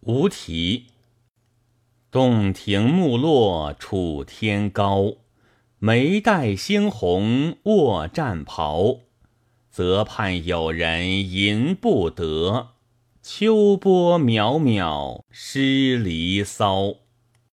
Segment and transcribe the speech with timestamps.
[0.00, 0.86] 无题。
[2.10, 5.16] 洞庭木落楚天高，
[5.78, 9.00] 眉黛猩红卧战袍。
[9.70, 12.70] 则盼有人吟不得，
[13.22, 16.94] 秋波渺渺失离骚。